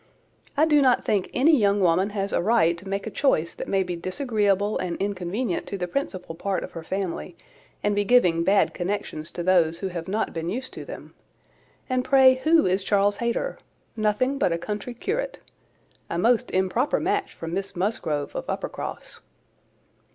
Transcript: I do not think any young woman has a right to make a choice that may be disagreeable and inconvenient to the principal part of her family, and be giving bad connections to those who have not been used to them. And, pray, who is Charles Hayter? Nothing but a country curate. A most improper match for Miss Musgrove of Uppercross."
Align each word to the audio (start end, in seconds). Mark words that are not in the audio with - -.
I 0.57 0.65
do 0.65 0.81
not 0.81 1.05
think 1.05 1.29
any 1.31 1.55
young 1.55 1.79
woman 1.79 2.09
has 2.09 2.33
a 2.33 2.41
right 2.41 2.75
to 2.79 2.87
make 2.89 3.05
a 3.05 3.11
choice 3.11 3.53
that 3.53 3.67
may 3.67 3.83
be 3.83 3.95
disagreeable 3.95 4.79
and 4.79 4.97
inconvenient 4.97 5.67
to 5.67 5.77
the 5.77 5.87
principal 5.87 6.33
part 6.33 6.63
of 6.63 6.71
her 6.71 6.81
family, 6.81 7.35
and 7.83 7.93
be 7.93 8.03
giving 8.03 8.43
bad 8.43 8.73
connections 8.73 9.29
to 9.33 9.43
those 9.43 9.77
who 9.77 9.89
have 9.89 10.07
not 10.07 10.33
been 10.33 10.49
used 10.49 10.73
to 10.73 10.85
them. 10.85 11.13
And, 11.87 12.03
pray, 12.03 12.33
who 12.43 12.65
is 12.65 12.83
Charles 12.83 13.17
Hayter? 13.17 13.59
Nothing 13.95 14.39
but 14.39 14.51
a 14.51 14.57
country 14.57 14.95
curate. 14.95 15.37
A 16.09 16.17
most 16.17 16.49
improper 16.49 16.99
match 16.99 17.33
for 17.35 17.45
Miss 17.47 17.75
Musgrove 17.75 18.35
of 18.35 18.49
Uppercross." 18.49 19.21